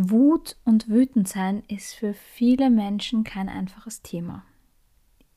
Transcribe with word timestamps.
Wut 0.00 0.56
und 0.64 0.88
Wütendsein 0.88 1.64
ist 1.66 1.94
für 1.94 2.14
viele 2.14 2.70
Menschen 2.70 3.24
kein 3.24 3.48
einfaches 3.48 4.00
Thema. 4.02 4.44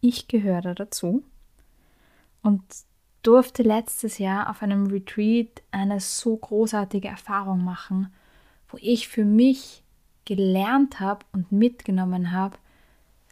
Ich 0.01 0.27
gehöre 0.27 0.61
da 0.61 0.73
dazu 0.75 1.23
und 2.43 2.61
durfte 3.23 3.63
letztes 3.63 4.19
Jahr 4.19 4.49
auf 4.49 4.61
einem 4.61 4.87
Retreat 4.87 5.63
eine 5.71 5.99
so 5.99 6.37
großartige 6.37 7.07
Erfahrung 7.07 7.63
machen, 7.63 8.13
wo 8.69 8.77
ich 8.79 9.07
für 9.07 9.25
mich 9.25 9.83
gelernt 10.25 10.99
habe 10.99 11.25
und 11.33 11.51
mitgenommen 11.51 12.31
habe, 12.31 12.57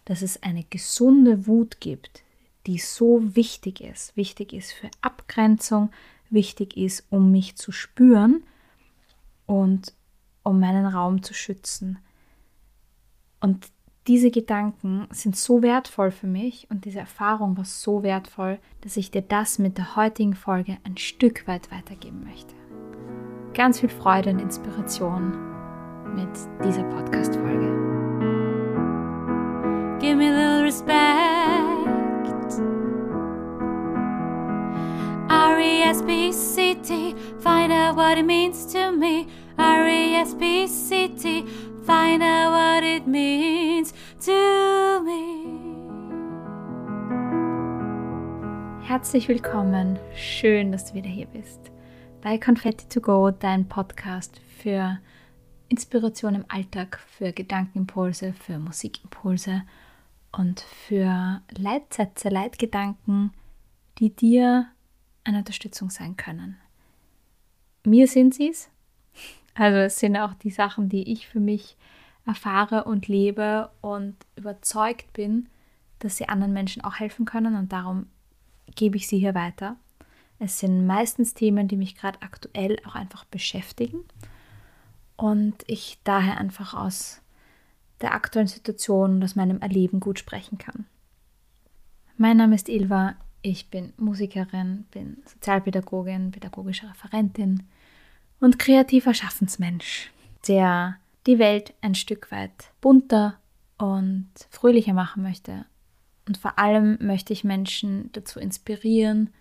dass 0.05 0.23
es 0.23 0.41
eine 0.41 0.63
gesunde 0.63 1.45
Wut 1.45 1.79
gibt, 1.79 2.23
die 2.65 2.79
so 2.79 3.35
wichtig 3.35 3.81
ist, 3.81 4.17
wichtig 4.17 4.53
ist 4.53 4.71
für 4.71 4.89
Abgrenzung, 5.01 5.91
wichtig 6.31 6.75
ist, 6.75 7.05
um 7.11 7.31
mich 7.31 7.55
zu 7.55 7.71
spüren 7.71 8.43
und 9.45 9.93
um 10.43 10.59
meinen 10.59 10.85
Raum 10.85 11.23
zu 11.23 11.33
schützen. 11.33 11.99
Und 13.39 13.67
diese 14.07 14.31
Gedanken 14.31 15.07
sind 15.11 15.35
so 15.35 15.61
wertvoll 15.61 16.09
für 16.11 16.27
mich 16.27 16.67
und 16.71 16.85
diese 16.85 16.99
Erfahrung 16.99 17.57
war 17.57 17.65
so 17.65 18.01
wertvoll, 18.01 18.57
dass 18.81 18.97
ich 18.97 19.11
dir 19.11 19.21
das 19.21 19.59
mit 19.59 19.77
der 19.77 19.95
heutigen 19.95 20.33
Folge 20.33 20.77
ein 20.83 20.97
Stück 20.97 21.47
weit 21.47 21.71
weitergeben 21.71 22.23
möchte. 22.23 22.55
Ganz 23.53 23.79
viel 23.79 23.89
Freude 23.89 24.31
und 24.31 24.39
Inspiration 24.39 25.37
mit 26.15 26.29
dieser 26.63 26.83
Podcast-Folge. 26.83 27.89
Give 29.99 30.15
me 30.15 30.29
a 30.29 30.31
little 30.31 30.63
respect. 30.63 31.59
R-E-S-P-C-T, 35.29 37.15
find 37.39 37.71
out 37.71 37.95
what 37.95 38.17
it 38.17 38.25
means 38.25 38.65
to 38.73 38.91
me. 38.91 39.27
R-E-S-P-C-T, 39.59 41.43
find 41.85 42.23
out 42.23 42.53
what 42.53 42.81
it 42.81 43.05
means 43.05 43.93
to 44.21 45.03
me. 45.03 45.43
Herzlich 48.87 49.27
willkommen, 49.27 49.99
schön, 50.15 50.71
dass 50.71 50.85
du 50.85 50.93
wieder 50.93 51.09
hier 51.09 51.25
bist. 51.25 51.59
Bei 52.21 52.37
Confetti 52.37 52.87
to 52.87 53.01
Go, 53.01 53.31
dein 53.31 53.67
Podcast 53.67 54.39
für 54.61 54.97
Inspiration 55.67 56.35
im 56.35 56.45
Alltag, 56.47 56.97
für 57.17 57.33
Gedankenimpulse, 57.33 58.31
für 58.31 58.59
Musikimpulse 58.59 59.63
und 60.31 60.61
für 60.61 61.41
Leitsätze, 61.57 62.29
Leitgedanken, 62.29 63.33
die 63.97 64.15
dir 64.15 64.67
eine 65.25 65.39
Unterstützung 65.39 65.89
sein 65.89 66.15
können. 66.15 66.55
Mir 67.83 68.07
sind 68.07 68.33
sie 68.33 68.51
es. 68.51 68.69
Also 69.55 69.77
es 69.77 69.99
sind 69.99 70.15
auch 70.17 70.33
die 70.35 70.51
Sachen, 70.51 70.89
die 70.89 71.11
ich 71.11 71.27
für 71.27 71.39
mich 71.39 71.77
erfahre 72.25 72.83
und 72.83 73.07
lebe 73.07 73.69
und 73.81 74.15
überzeugt 74.35 75.13
bin, 75.13 75.49
dass 75.99 76.17
sie 76.17 76.29
anderen 76.29 76.53
Menschen 76.53 76.83
auch 76.83 76.99
helfen 76.99 77.25
können 77.25 77.55
und 77.55 77.73
darum 77.73 78.07
gebe 78.75 78.97
ich 78.97 79.07
sie 79.07 79.19
hier 79.19 79.35
weiter. 79.35 79.75
Es 80.37 80.59
sind 80.59 80.85
meistens 80.85 81.33
Themen, 81.33 81.67
die 81.67 81.75
mich 81.75 81.95
gerade 81.95 82.21
aktuell 82.21 82.77
auch 82.85 82.95
einfach 82.95 83.25
beschäftigen 83.25 84.05
und 85.17 85.55
ich 85.67 85.99
daher 86.05 86.37
einfach 86.37 86.73
aus 86.73 87.21
der 87.99 88.13
aktuellen 88.13 88.47
Situation 88.47 89.15
und 89.15 89.23
aus 89.23 89.35
meinem 89.35 89.59
Erleben 89.59 89.99
gut 89.99 90.19
sprechen 90.19 90.57
kann. 90.57 90.85
Mein 92.15 92.37
Name 92.37 92.55
ist 92.55 92.69
Ilva, 92.69 93.15
ich 93.41 93.69
bin 93.69 93.93
Musikerin, 93.97 94.85
bin 94.91 95.17
Sozialpädagogin, 95.25 96.31
pädagogische 96.31 96.89
Referentin 96.89 97.63
und 98.39 98.59
kreativer 98.59 99.13
Schaffensmensch, 99.13 100.11
der 100.47 100.97
die 101.27 101.39
Welt 101.39 101.73
ein 101.81 101.95
Stück 101.95 102.31
weit 102.31 102.71
bunter 102.81 103.37
und 103.77 104.29
fröhlicher 104.49 104.93
machen 104.93 105.23
möchte. 105.23 105.65
Und 106.27 106.37
vor 106.37 106.59
allem 106.59 106.97
möchte 107.01 107.33
ich 107.33 107.43
Menschen 107.43 108.11
dazu 108.13 108.39
inspirieren, 108.39 109.31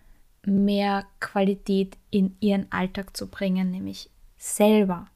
mehr 0.44 1.04
Qualität 1.20 1.98
in 2.10 2.36
ihren 2.40 2.70
Alltag 2.72 3.16
zu 3.16 3.28
bringen, 3.28 3.70
nämlich 3.70 4.10
selber. 4.38 5.06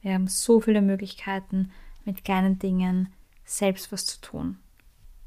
Wir 0.00 0.14
haben 0.14 0.26
so 0.26 0.60
viele 0.60 0.82
Möglichkeiten, 0.82 1.70
mit 2.04 2.24
kleinen 2.24 2.58
Dingen 2.58 3.08
selbst 3.44 3.92
was 3.92 4.06
zu 4.06 4.20
tun. 4.20 4.58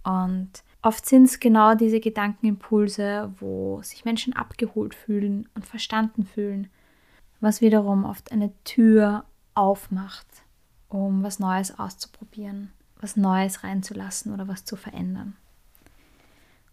Und 0.04 0.64
Oft 0.82 1.06
sind 1.06 1.26
es 1.26 1.40
genau 1.40 1.76
diese 1.76 2.00
Gedankenimpulse, 2.00 3.34
wo 3.40 3.82
sich 3.84 4.06
Menschen 4.06 4.34
abgeholt 4.34 4.96
fühlen 4.96 5.50
und 5.54 5.66
verstanden 5.66 6.26
fühlen, 6.26 6.70
was 7.42 7.62
wiederum 7.62 8.06
oft 8.06 8.32
eine 8.32 8.52
Tür 8.64 9.26
aufmacht, 9.54 10.28
um 10.88 11.24
was 11.24 11.40
Neues 11.40 11.78
auszuprobieren, 11.78 12.72
was 13.00 13.16
Neues 13.16 13.64
reinzulassen 13.64 14.34
oder 14.34 14.48
was 14.48 14.66
zu 14.66 14.76
verändern. 14.76 15.36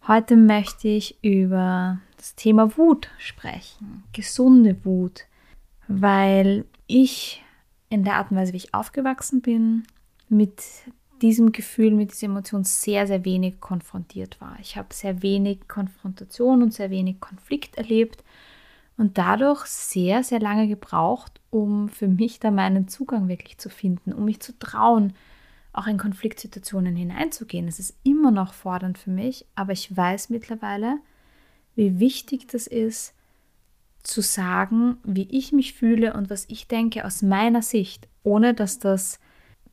Heute 0.07 0.37
möchte 0.37 0.87
ich 0.87 1.21
über 1.21 1.99
das 2.15 2.35
Thema 2.35 2.77
Wut 2.77 3.09
sprechen, 3.17 4.03
gesunde 4.13 4.85
Wut, 4.85 5.25
weil 5.87 6.65
ich 6.87 7.43
in 7.89 8.03
der 8.03 8.15
Art 8.15 8.31
und 8.31 8.37
Weise, 8.37 8.53
wie 8.53 8.57
ich 8.57 8.73
aufgewachsen 8.73 9.41
bin, 9.41 9.83
mit 10.29 10.63
diesem 11.21 11.51
Gefühl, 11.51 11.91
mit 11.91 12.11
dieser 12.11 12.27
Emotion 12.27 12.63
sehr, 12.63 13.07
sehr 13.07 13.25
wenig 13.25 13.59
konfrontiert 13.59 14.39
war. 14.39 14.57
Ich 14.61 14.77
habe 14.77 14.93
sehr 14.93 15.21
wenig 15.21 15.67
Konfrontation 15.67 16.61
und 16.61 16.73
sehr 16.73 16.89
wenig 16.89 17.19
Konflikt 17.19 17.77
erlebt 17.77 18.23
und 18.97 19.17
dadurch 19.17 19.65
sehr, 19.65 20.23
sehr 20.23 20.39
lange 20.39 20.67
gebraucht, 20.67 21.39
um 21.49 21.87
für 21.89 22.07
mich 22.07 22.39
da 22.39 22.51
meinen 22.51 22.87
Zugang 22.87 23.27
wirklich 23.27 23.57
zu 23.57 23.69
finden, 23.69 24.11
um 24.11 24.25
mich 24.25 24.39
zu 24.39 24.57
trauen, 24.57 25.13
auch 25.71 25.87
in 25.87 25.97
Konfliktsituationen 25.97 26.95
hineinzugehen. 26.95 27.67
Es 27.67 27.79
ist 27.79 27.95
immer 28.03 28.31
noch 28.31 28.53
fordernd 28.53 28.97
für 28.97 29.11
mich, 29.11 29.45
aber 29.53 29.73
ich 29.73 29.95
weiß 29.95 30.29
mittlerweile, 30.29 30.97
wie 31.75 31.99
wichtig 31.99 32.47
das 32.47 32.65
ist, 32.65 33.13
zu 34.01 34.21
sagen, 34.21 34.97
wie 35.03 35.27
ich 35.29 35.51
mich 35.51 35.73
fühle 35.73 36.13
und 36.13 36.29
was 36.29 36.45
ich 36.47 36.67
denke 36.67 37.05
aus 37.05 37.21
meiner 37.21 37.61
Sicht, 37.61 38.07
ohne 38.23 38.53
dass 38.53 38.79
das 38.79 39.19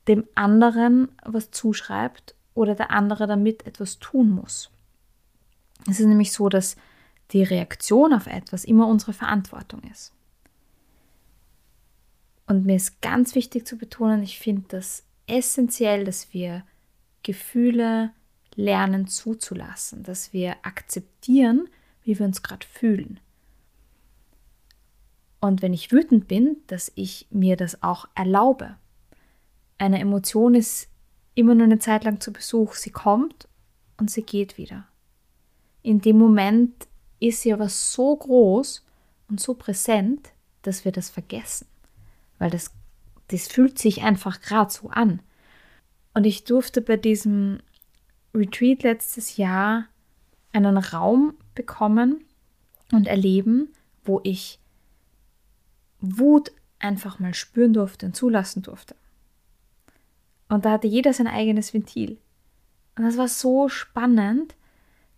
dem 0.06 0.26
anderen 0.34 1.08
was 1.24 1.50
zuschreibt 1.50 2.34
oder 2.52 2.74
der 2.74 2.91
andere 2.91 3.26
damit 3.26 3.66
etwas 3.66 3.98
tun 3.98 4.30
muss. 4.30 4.70
Es 5.88 6.00
ist 6.00 6.06
nämlich 6.06 6.32
so, 6.32 6.48
dass 6.48 6.76
die 7.32 7.42
Reaktion 7.42 8.12
auf 8.12 8.26
etwas 8.26 8.64
immer 8.64 8.86
unsere 8.86 9.12
Verantwortung 9.12 9.82
ist. 9.90 10.12
Und 12.46 12.66
mir 12.66 12.76
ist 12.76 13.00
ganz 13.00 13.34
wichtig 13.34 13.66
zu 13.66 13.76
betonen, 13.76 14.22
ich 14.22 14.38
finde 14.38 14.64
das 14.68 15.04
essentiell, 15.26 16.04
dass 16.04 16.32
wir 16.32 16.62
Gefühle 17.22 18.10
lernen 18.54 19.06
zuzulassen, 19.06 20.02
dass 20.02 20.32
wir 20.32 20.56
akzeptieren, 20.62 21.68
wie 22.02 22.18
wir 22.18 22.26
uns 22.26 22.42
gerade 22.42 22.66
fühlen. 22.66 23.18
Und 25.41 25.62
wenn 25.62 25.72
ich 25.72 25.92
wütend 25.92 26.28
bin, 26.28 26.58
dass 26.68 26.92
ich 26.94 27.26
mir 27.30 27.56
das 27.56 27.82
auch 27.82 28.08
erlaube. 28.14 28.76
Eine 29.76 29.98
Emotion 29.98 30.54
ist 30.54 30.88
immer 31.34 31.54
nur 31.54 31.64
eine 31.64 31.78
Zeit 31.78 32.04
lang 32.04 32.20
zu 32.20 32.32
Besuch. 32.32 32.74
Sie 32.74 32.91
kommt 32.91 33.48
und 33.98 34.10
sie 34.10 34.22
geht 34.22 34.56
wieder. 34.56 34.86
In 35.82 36.00
dem 36.00 36.18
Moment 36.18 36.88
ist 37.28 37.42
sie 37.42 37.52
aber 37.52 37.68
so 37.68 38.16
groß 38.16 38.84
und 39.28 39.40
so 39.40 39.54
präsent, 39.54 40.32
dass 40.62 40.84
wir 40.84 40.92
das 40.92 41.10
vergessen. 41.10 41.66
Weil 42.38 42.50
das, 42.50 42.72
das 43.28 43.48
fühlt 43.48 43.78
sich 43.78 44.02
einfach 44.02 44.40
gerade 44.40 44.70
so 44.70 44.88
an. 44.90 45.20
Und 46.12 46.24
ich 46.24 46.44
durfte 46.44 46.80
bei 46.80 46.96
diesem 46.96 47.60
Retreat 48.34 48.82
letztes 48.82 49.36
Jahr 49.36 49.86
einen 50.52 50.76
Raum 50.76 51.34
bekommen 51.54 52.24
und 52.92 53.06
erleben, 53.06 53.72
wo 54.04 54.20
ich 54.22 54.58
Wut 56.00 56.52
einfach 56.78 57.18
mal 57.18 57.34
spüren 57.34 57.72
durfte 57.72 58.06
und 58.06 58.14
zulassen 58.14 58.62
durfte. 58.62 58.94
Und 60.48 60.65
da 60.65 60.72
hatte 60.72 60.86
jeder 60.86 61.12
sein 61.12 61.27
eigenes 61.27 61.72
Ventil. 61.72 62.18
Und 62.97 63.04
das 63.04 63.16
war 63.16 63.28
so 63.28 63.68
spannend, 63.68 64.54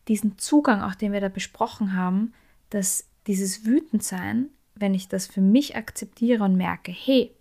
diesen 0.08 0.38
Zugang, 0.38 0.82
auch 0.82 0.94
den 0.94 1.12
wir 1.12 1.20
da 1.20 1.29
besprochen 1.29 1.94
haben, 1.94 2.32
dass 2.70 3.08
dieses 3.26 3.64
Wütendsein, 3.64 4.50
wenn 4.75 4.94
ich 4.94 5.08
das 5.08 5.26
für 5.26 5.41
mich 5.41 5.76
akzeptiere 5.76 6.44
und 6.44 6.56
merke, 6.56 6.93
hey, 6.93 7.32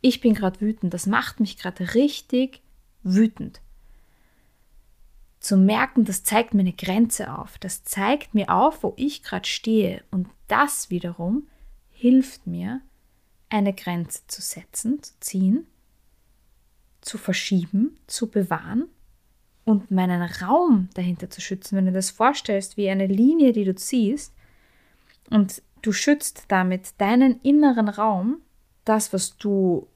ich 0.00 0.20
bin 0.20 0.34
gerade 0.34 0.60
wütend, 0.60 0.94
das 0.94 1.06
macht 1.06 1.40
mich 1.40 1.58
gerade 1.58 1.94
richtig 1.94 2.62
wütend. 3.02 3.60
Zu 5.40 5.56
merken, 5.56 6.04
das 6.04 6.24
zeigt 6.24 6.54
mir 6.54 6.60
eine 6.60 6.72
Grenze 6.72 7.36
auf, 7.36 7.58
das 7.58 7.84
zeigt 7.84 8.34
mir 8.34 8.52
auf, 8.52 8.82
wo 8.82 8.94
ich 8.96 9.22
gerade 9.22 9.46
stehe 9.46 10.02
und 10.10 10.28
das 10.48 10.90
wiederum 10.90 11.46
hilft 11.90 12.46
mir, 12.46 12.80
eine 13.48 13.72
Grenze 13.72 14.20
zu 14.26 14.42
setzen, 14.42 15.02
zu 15.02 15.12
ziehen 15.20 15.66
zu 17.00 17.18
verschieben, 17.18 17.98
zu 18.06 18.28
bewahren 18.28 18.88
und 19.68 19.90
meinen 19.90 20.22
Raum 20.22 20.88
dahinter 20.94 21.28
zu 21.28 21.42
schützen. 21.42 21.76
Wenn 21.76 21.84
du 21.84 21.92
das 21.92 22.10
vorstellst 22.10 22.78
wie 22.78 22.88
eine 22.88 23.06
Linie, 23.06 23.52
die 23.52 23.64
du 23.64 23.74
ziehst 23.74 24.32
und 25.28 25.62
du 25.82 25.92
schützt 25.92 26.44
damit 26.48 26.98
deinen 26.98 27.38
inneren 27.42 27.90
Raum, 27.90 28.38
das, 28.86 29.12
was 29.12 29.36
du 29.36 29.86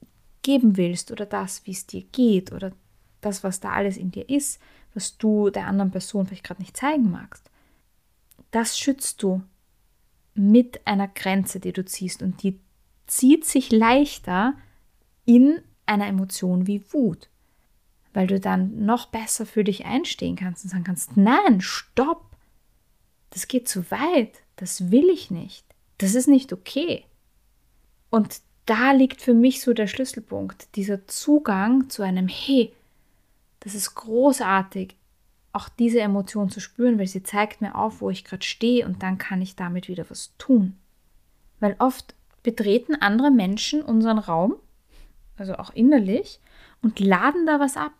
geben 0.43 0.77
willst 0.77 1.11
oder 1.11 1.25
das, 1.25 1.65
wie 1.65 1.71
es 1.71 1.87
dir 1.87 2.03
geht 2.11 2.51
oder 2.51 2.71
das, 3.21 3.43
was 3.43 3.61
da 3.61 3.71
alles 3.71 3.97
in 3.97 4.11
dir 4.11 4.29
ist, 4.29 4.61
was 4.93 5.17
du 5.17 5.49
der 5.49 5.65
anderen 5.65 5.89
Person 5.89 6.27
vielleicht 6.27 6.43
gerade 6.43 6.61
nicht 6.61 6.77
zeigen 6.77 7.09
magst, 7.09 7.49
das 8.51 8.77
schützt 8.77 9.23
du 9.23 9.41
mit 10.35 10.85
einer 10.85 11.07
Grenze, 11.07 11.59
die 11.59 11.73
du 11.73 11.83
ziehst 11.83 12.21
und 12.21 12.43
die 12.43 12.59
zieht 13.07 13.45
sich 13.45 13.71
leichter 13.71 14.53
in 15.25 15.61
einer 15.87 16.05
Emotion 16.05 16.67
wie 16.67 16.83
Wut, 16.93 17.29
weil 18.13 18.27
du 18.27 18.39
dann 18.39 18.85
noch 18.85 19.07
besser 19.07 19.45
für 19.45 19.63
dich 19.63 19.85
einstehen 19.85 20.35
kannst 20.35 20.63
und 20.63 20.69
sagen 20.69 20.83
kannst, 20.83 21.17
nein, 21.17 21.61
stopp, 21.61 22.23
das 23.31 23.47
geht 23.47 23.67
zu 23.67 23.89
weit, 23.91 24.41
das 24.55 24.91
will 24.91 25.09
ich 25.09 25.31
nicht, 25.31 25.65
das 25.97 26.15
ist 26.15 26.27
nicht 26.27 26.53
okay. 26.53 27.05
Und 28.09 28.41
da 28.65 28.91
liegt 28.91 29.21
für 29.21 29.33
mich 29.33 29.61
so 29.61 29.73
der 29.73 29.87
Schlüsselpunkt, 29.87 30.75
dieser 30.75 31.07
Zugang 31.07 31.89
zu 31.89 32.03
einem 32.03 32.27
Hey, 32.27 32.71
das 33.59 33.75
ist 33.75 33.95
großartig, 33.95 34.95
auch 35.51 35.69
diese 35.69 36.01
Emotion 36.01 36.49
zu 36.49 36.59
spüren, 36.59 36.99
weil 36.99 37.07
sie 37.07 37.23
zeigt 37.23 37.61
mir 37.61 37.75
auf, 37.75 38.01
wo 38.01 38.09
ich 38.09 38.23
gerade 38.23 38.43
stehe 38.43 38.85
und 38.85 39.03
dann 39.03 39.17
kann 39.17 39.41
ich 39.41 39.55
damit 39.55 39.87
wieder 39.87 40.09
was 40.09 40.33
tun. 40.37 40.77
Weil 41.59 41.75
oft 41.79 42.15
betreten 42.41 42.95
andere 42.95 43.31
Menschen 43.31 43.81
unseren 43.81 44.17
Raum, 44.17 44.55
also 45.37 45.55
auch 45.55 45.71
innerlich, 45.73 46.39
und 46.81 46.99
laden 46.99 47.45
da 47.45 47.59
was 47.59 47.77
ab, 47.77 47.93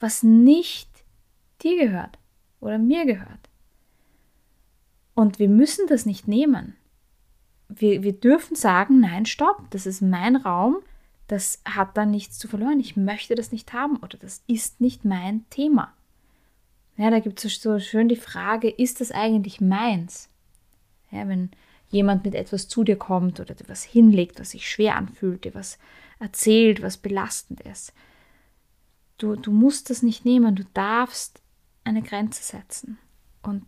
was 0.00 0.22
nicht 0.22 0.88
dir 1.62 1.86
gehört 1.86 2.18
oder 2.60 2.78
mir 2.78 3.04
gehört. 3.04 3.48
Und 5.14 5.38
wir 5.38 5.48
müssen 5.48 5.86
das 5.86 6.06
nicht 6.06 6.26
nehmen. 6.26 6.76
Wir, 7.68 8.02
wir 8.02 8.12
dürfen 8.12 8.56
sagen, 8.56 9.00
nein, 9.00 9.26
stopp, 9.26 9.70
das 9.70 9.86
ist 9.86 10.00
mein 10.00 10.36
Raum, 10.36 10.78
das 11.28 11.60
hat 11.64 11.96
da 11.96 12.04
nichts 12.04 12.38
zu 12.38 12.48
verloren, 12.48 12.80
ich 12.80 12.96
möchte 12.96 13.34
das 13.36 13.52
nicht 13.52 13.72
haben 13.72 13.98
oder 13.98 14.18
das 14.18 14.42
ist 14.48 14.80
nicht 14.80 15.04
mein 15.04 15.48
Thema. 15.50 15.92
Ja, 16.96 17.10
da 17.10 17.20
gibt 17.20 17.44
es 17.44 17.62
so 17.62 17.78
schön 17.78 18.08
die 18.08 18.16
Frage, 18.16 18.68
ist 18.68 19.00
das 19.00 19.12
eigentlich 19.12 19.60
meins? 19.60 20.28
Ja, 21.10 21.28
wenn 21.28 21.50
jemand 21.90 22.24
mit 22.24 22.34
etwas 22.34 22.68
zu 22.68 22.84
dir 22.84 22.96
kommt 22.96 23.40
oder 23.40 23.54
dir 23.54 23.68
was 23.68 23.84
hinlegt, 23.84 24.40
was 24.40 24.50
sich 24.50 24.68
schwer 24.68 24.96
anfühlt, 24.96 25.44
dir 25.44 25.54
was 25.54 25.78
erzählt, 26.18 26.82
was 26.82 26.96
belastend 26.96 27.60
ist. 27.62 27.92
Du, 29.20 29.36
du 29.36 29.52
musst 29.52 29.90
das 29.90 30.02
nicht 30.02 30.24
nehmen, 30.24 30.56
du 30.56 30.64
darfst 30.72 31.42
eine 31.84 32.00
Grenze 32.00 32.42
setzen. 32.42 32.98
Und 33.42 33.64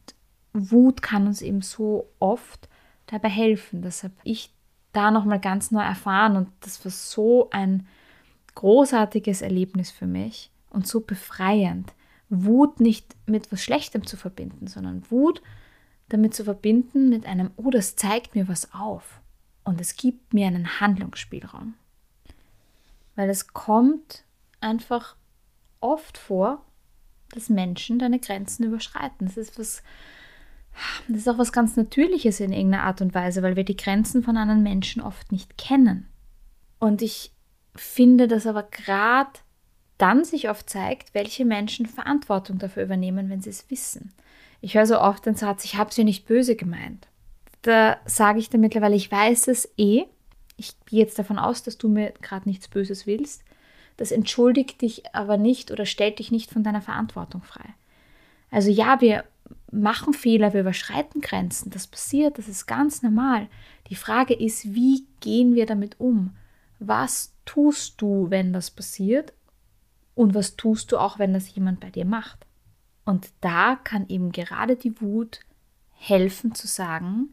Wut 0.55 1.03
kann 1.03 1.27
uns 1.27 1.43
eben 1.43 1.61
so 1.61 2.09
oft 2.19 2.69
dabei 3.07 3.29
helfen. 3.29 3.83
Das 3.83 4.03
habe 4.03 4.15
ich 4.25 4.51
da 4.93 5.11
nochmal 5.11 5.41
ganz 5.41 5.71
neu 5.71 5.83
erfahren 5.83 6.37
und 6.37 6.49
das 6.61 6.83
war 6.85 6.91
so 6.91 7.51
ein 7.51 7.87
großartiges 8.55 9.43
Erlebnis 9.43 9.91
für 9.91 10.07
mich 10.07 10.51
und 10.71 10.87
so 10.87 11.01
befreiend. 11.01 11.93
Wut 12.31 12.81
nicht 12.81 13.15
mit 13.27 13.53
was 13.53 13.63
Schlechtem 13.63 14.07
zu 14.07 14.17
verbinden, 14.17 14.67
sondern 14.67 15.11
Wut 15.11 15.43
damit 16.09 16.35
zu 16.35 16.45
verbinden 16.45 17.11
mit 17.11 17.27
einem, 17.27 17.51
oh, 17.57 17.71
das 17.71 17.97
zeigt 17.97 18.35
mir 18.35 18.49
was 18.49 18.73
auf 18.73 19.21
und 19.65 19.81
es 19.83 19.97
gibt 19.97 20.33
mir 20.33 20.47
einen 20.47 20.81
Handlungsspielraum. 20.81 21.75
Weil 23.17 23.29
es 23.29 23.49
kommt 23.49 24.25
einfach 24.61 25.17
oft 25.83 26.19
vor, 26.19 26.65
dass 27.33 27.49
Menschen 27.49 27.99
deine 27.99 28.19
Grenzen 28.19 28.65
überschreiten. 28.65 29.27
Das 29.27 29.37
ist 29.37 29.59
was, 29.59 29.83
das 31.09 31.19
ist 31.19 31.29
auch 31.29 31.39
was 31.39 31.53
ganz 31.53 31.77
Natürliches 31.77 32.41
in 32.41 32.53
irgendeiner 32.53 32.85
Art 32.85 33.01
und 33.01 33.15
Weise, 33.15 33.43
weil 33.43 33.57
wir 33.57 33.65
die 33.65 33.77
Grenzen 33.77 34.23
von 34.23 34.37
anderen 34.37 34.63
Menschen 34.63 35.03
oft 35.03 35.33
nicht 35.33 35.59
kennen. 35.59 36.09
Und 36.79 37.03
ich 37.03 37.33
finde, 37.75 38.29
dass 38.29 38.47
aber 38.47 38.65
gerade 38.65 39.33
dann 39.99 40.25
sich 40.25 40.49
oft 40.49 40.69
zeigt, 40.69 41.15
welche 41.15 41.45
Menschen 41.45 41.87
Verantwortung 41.87 42.59
dafür 42.59 42.83
übernehmen, 42.83 43.31
wenn 43.31 43.41
sie 43.41 43.51
es 43.51 43.71
wissen. 43.71 44.13
Ich 44.61 44.75
höre 44.75 44.87
so 44.87 45.01
oft 45.01 45.27
den 45.27 45.37
Satz, 45.37 45.65
ich 45.65 45.77
habe 45.77 45.93
sie 45.93 46.05
nicht 46.05 46.27
böse 46.27 46.57
gemeint. 46.57 47.09
Da 47.63 47.99
sage 48.05 48.41
ich 48.41 48.51
dann 48.51 48.61
mittlerweile, 48.61 48.97
ich 48.97 49.11
weiß 49.11 49.49
es 49.49 49.73
eh. 49.77 50.05
Ich 50.57 50.75
gehe 50.87 51.01
jetzt 51.01 51.19
davon 51.19 51.39
aus, 51.39 51.63
dass 51.63 51.79
du 51.79 51.89
mir 51.89 52.13
gerade 52.21 52.49
nichts 52.49 52.69
Böses 52.69 53.07
willst. 53.07 53.45
Das 53.97 54.11
entschuldigt 54.11 54.81
dich 54.83 55.15
aber 55.15 55.37
nicht 55.37 55.71
oder 55.71 55.87
stellt 55.87 56.19
dich 56.19 56.31
nicht 56.31 56.51
von 56.51 56.63
deiner 56.63 56.83
Verantwortung 56.83 57.43
frei. 57.43 57.75
Also 58.51 58.71
ja, 58.71 59.01
wir 59.01 59.25
machen 59.71 60.13
Fehler, 60.13 60.53
wir 60.53 60.61
überschreiten 60.61 61.21
Grenzen. 61.21 61.71
Das 61.71 61.87
passiert, 61.87 62.39
das 62.39 62.49
ist 62.49 62.67
ganz 62.67 63.03
normal. 63.03 63.49
Die 63.89 63.95
Frage 63.95 64.35
ist, 64.35 64.75
wie 64.75 65.07
gehen 65.21 65.55
wir 65.55 65.67
damit 65.67 65.99
um? 65.99 66.37
Was 66.79 67.35
tust 67.45 68.01
du, 68.01 68.31
wenn 68.31 68.53
das 68.53 68.71
passiert? 68.71 69.33
Und 70.15 70.35
was 70.35 70.57
tust 70.57 70.93
du 70.93 70.99
auch, 70.99 71.19
wenn 71.19 71.33
das 71.33 71.55
jemand 71.55 71.81
bei 71.81 71.91
dir 71.91 72.05
macht? 72.05 72.47
Und 73.05 73.31
da 73.41 73.77
kann 73.77 74.09
eben 74.09 74.31
gerade 74.31 74.77
die 74.77 75.01
Wut 75.01 75.41
helfen 75.93 76.55
zu 76.55 76.67
sagen, 76.67 77.31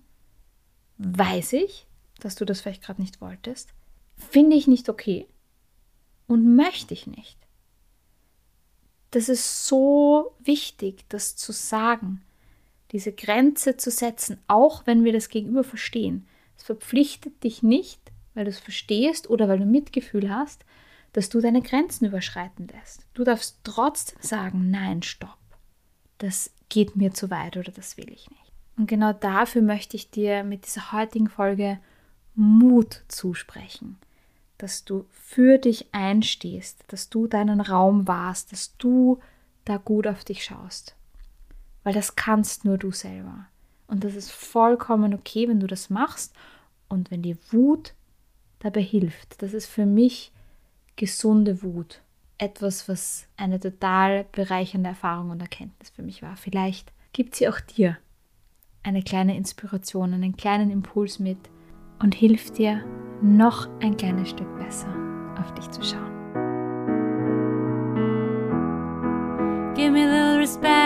weiß 0.98 1.54
ich, 1.54 1.88
dass 2.20 2.36
du 2.36 2.46
das 2.46 2.62
vielleicht 2.62 2.84
gerade 2.84 3.02
nicht 3.02 3.22
wolltest, 3.22 3.74
finde 4.18 4.56
ich 4.56 4.68
nicht 4.68 4.90
okay 4.90 5.28
und 6.30 6.56
möchte 6.56 6.94
ich 6.94 7.08
nicht. 7.08 7.38
Das 9.12 9.28
ist 9.28 9.66
so 9.66 10.36
wichtig, 10.40 11.04
das 11.10 11.36
zu 11.36 11.52
sagen, 11.52 12.22
diese 12.92 13.12
Grenze 13.12 13.76
zu 13.76 13.92
setzen, 13.92 14.38
auch 14.48 14.86
wenn 14.86 15.04
wir 15.04 15.14
das 15.14 15.30
Gegenüber 15.30 15.64
verstehen. 15.64 16.28
Es 16.58 16.64
verpflichtet 16.64 17.44
dich 17.44 17.64
nicht, 17.64 18.00
weil 18.34 18.46
du 18.46 18.52
es 18.52 18.60
verstehst 18.60 19.30
oder 19.30 19.48
weil 19.48 19.60
du 19.60 19.66
Mitgefühl 19.66 20.34
hast, 20.34 20.64
dass 21.14 21.30
du 21.30 21.42
deine 21.42 21.62
Grenzen 21.62 22.06
überschreiten 22.06 22.68
lässt. 22.68 23.06
Du 23.14 23.24
darfst 23.24 23.60
trotzdem 23.64 24.20
sagen, 24.22 24.70
nein, 24.70 25.02
stopp 25.02 25.40
das 26.20 26.52
geht 26.68 26.96
mir 26.96 27.14
zu 27.14 27.32
weit 27.32 27.58
oder 27.58 27.72
das 27.72 27.98
will 27.98 28.12
ich 28.12 28.30
nicht. 28.30 28.52
Und 28.78 28.88
genau 28.88 29.12
dafür 29.14 29.64
möchte 29.64 29.98
ich 29.98 30.12
dir 30.12 30.44
mit 30.44 30.66
dieser 30.66 30.92
heutigen 30.92 31.28
Folge 31.28 31.80
Mut 32.36 33.02
zusprechen, 33.08 33.98
dass 34.60 34.86
du 34.86 35.06
für 35.10 35.58
dich 35.58 35.88
einstehst, 35.94 36.84
dass 36.90 37.10
du 37.10 37.28
deinen 37.28 37.62
Raum 37.62 38.08
warst, 38.08 38.52
dass 38.52 38.78
du 38.78 39.20
da 39.66 39.78
gut 39.78 40.06
auf 40.06 40.24
dich 40.24 40.44
schaust. 40.44 40.96
Weil 41.84 41.94
das 41.94 42.16
kannst 42.16 42.66
nur 42.66 42.78
du 42.78 42.92
selber. 42.92 43.48
Und 43.88 44.04
das 44.04 44.16
ist 44.16 44.32
vollkommen 44.32 45.14
okay, 45.16 45.48
wenn 45.48 45.60
du 45.60 45.66
das 45.66 45.90
machst 45.90 46.36
und 46.90 47.10
wenn 47.10 47.24
die 47.24 47.38
Wut 47.52 47.96
dabei 48.60 48.82
hilft. 48.82 49.42
Das 49.42 49.54
ist 49.54 49.66
für 49.66 49.86
mich 49.86 50.32
gesunde 50.96 51.64
Wut 51.64 52.02
etwas, 52.38 52.88
was 52.88 53.28
eine 53.38 53.60
total 53.60 54.26
bereichernde 54.32 54.90
Erfahrung 54.90 55.30
und 55.30 55.42
Erkenntnis 55.42 55.90
für 55.90 56.04
mich 56.04 56.22
war. 56.22 56.36
Vielleicht 56.36 56.92
gibt 57.14 57.36
sie 57.36 57.48
auch 57.48 57.60
dir 57.60 57.98
eine 58.84 59.04
kleine 59.04 59.36
Inspiration, 59.36 60.14
einen 60.14 60.38
kleinen 60.38 60.70
Impuls 60.70 61.20
mit 61.20 61.38
und 62.02 62.16
hilft 62.16 62.58
dir, 62.58 62.82
noch 63.22 63.68
ein 63.82 63.98
kleines 63.98 64.30
Stück 64.30 64.48
besser 64.58 64.88
auf 65.40 65.54
dich 65.54 65.70
zu 65.72 65.84
schauen. 65.84 66.10
Give 69.76 69.92
me 69.92 70.04
a 70.04 70.08
little 70.08 70.38
respect. 70.40 70.80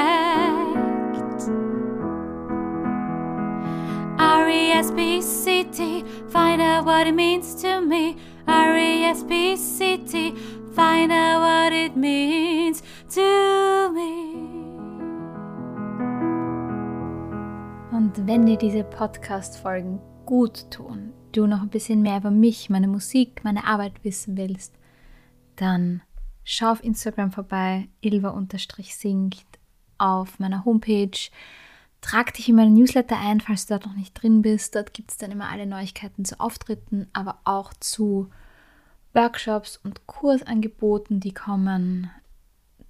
R-E-S-P-C-T, 4.19 6.03
find 6.27 6.61
out 6.61 6.85
what 6.85 7.07
it 7.07 7.15
means 7.15 7.55
to 7.61 7.81
me. 7.81 8.15
R-E-S-P-C-T, 8.47 10.33
find 10.75 11.11
out 11.11 11.41
what 11.41 11.73
it 11.73 11.95
means 11.95 12.81
to 13.09 13.91
me. 13.91 14.33
Und 17.91 18.27
wenn 18.27 18.45
dir 18.45 18.57
diese 18.57 18.83
Podcast-Folgen 18.83 19.99
gut 20.25 20.69
tun, 20.71 21.13
du 21.31 21.47
noch 21.47 21.61
ein 21.61 21.69
bisschen 21.69 22.01
mehr 22.01 22.17
über 22.17 22.31
mich, 22.31 22.69
meine 22.69 22.87
Musik, 22.87 23.43
meine 23.43 23.65
Arbeit 23.65 24.03
wissen 24.03 24.37
willst, 24.37 24.73
dann 25.55 26.01
schau 26.43 26.71
auf 26.71 26.83
Instagram 26.83 27.31
vorbei, 27.31 27.87
ilva-singt, 28.01 29.45
auf 29.97 30.39
meiner 30.39 30.65
Homepage. 30.65 31.29
Trag 32.01 32.33
dich 32.33 32.49
in 32.49 32.55
meinen 32.55 32.73
Newsletter 32.73 33.17
ein, 33.17 33.39
falls 33.39 33.65
du 33.65 33.73
dort 33.73 33.85
noch 33.85 33.95
nicht 33.95 34.13
drin 34.13 34.41
bist. 34.41 34.75
Dort 34.75 34.93
gibt 34.93 35.11
es 35.11 35.17
dann 35.17 35.31
immer 35.31 35.49
alle 35.49 35.65
Neuigkeiten 35.65 36.25
zu 36.25 36.39
Auftritten, 36.39 37.07
aber 37.13 37.39
auch 37.45 37.73
zu 37.75 38.29
Workshops 39.13 39.77
und 39.77 40.05
Kursangeboten, 40.05 41.19
die 41.19 41.33
kommen. 41.33 42.09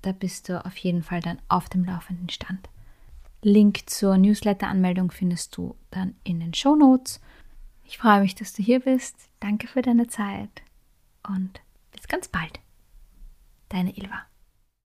Da 0.02 0.12
bist 0.13 0.50
du 0.50 0.66
auf 0.66 0.75
jeden 0.78 1.04
Fall 1.04 1.20
dann 1.20 1.40
auf 1.48 1.70
dem 1.70 1.86
laufenden 1.86 2.30
Stand. 2.30 2.70
Link 3.43 3.89
zur 3.89 4.17
Newsletter-Anmeldung 4.17 5.12
findest 5.12 5.55
du 5.57 5.75
dann 5.91 6.15
in 6.23 6.39
den 6.39 6.53
Show 6.53 6.75
Notes. 6.75 7.19
Ich 7.83 7.97
freue 7.97 8.21
mich, 8.21 8.35
dass 8.35 8.53
du 8.53 8.63
hier 8.63 8.79
bist. 8.79 9.15
Danke 9.39 9.67
für 9.67 9.81
deine 9.81 10.07
Zeit 10.07 10.63
und 11.27 11.62
bis 11.91 12.07
ganz 12.07 12.27
bald. 12.27 12.59
Deine 13.69 13.95
Ilva. 13.95 14.23